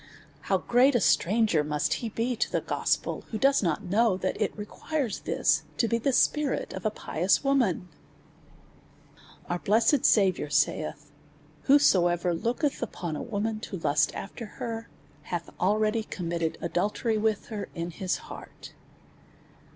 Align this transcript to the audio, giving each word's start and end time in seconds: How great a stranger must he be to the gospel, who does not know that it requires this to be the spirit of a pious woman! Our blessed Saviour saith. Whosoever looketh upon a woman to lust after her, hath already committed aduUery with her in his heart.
How 0.49 0.57
great 0.57 0.95
a 0.95 0.99
stranger 0.99 1.63
must 1.63 1.93
he 2.01 2.09
be 2.09 2.35
to 2.35 2.51
the 2.51 2.59
gospel, 2.59 3.23
who 3.29 3.37
does 3.37 3.61
not 3.61 3.83
know 3.83 4.17
that 4.17 4.35
it 4.41 4.57
requires 4.57 5.19
this 5.19 5.61
to 5.77 5.87
be 5.87 5.99
the 5.99 6.11
spirit 6.11 6.73
of 6.73 6.87
a 6.87 6.89
pious 6.89 7.43
woman! 7.43 7.87
Our 9.47 9.59
blessed 9.59 10.03
Saviour 10.03 10.49
saith. 10.49 11.11
Whosoever 11.65 12.33
looketh 12.33 12.81
upon 12.81 13.15
a 13.15 13.21
woman 13.21 13.59
to 13.59 13.77
lust 13.77 14.11
after 14.15 14.47
her, 14.57 14.89
hath 15.21 15.51
already 15.59 16.01
committed 16.01 16.57
aduUery 16.63 17.21
with 17.21 17.49
her 17.49 17.69
in 17.75 17.91
his 17.91 18.17
heart. 18.25 18.73